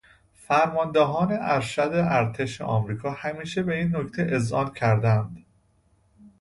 فرماندهان 0.33 1.27
ارشد 1.41 1.89
ارتش 1.95 2.61
آمریکا 2.61 3.11
همیشه 3.11 3.63
به 3.63 3.75
این 3.75 3.95
نکته 3.95 4.27
اذعان 4.31 4.73
کرده 4.73 5.09
اند. 5.09 5.45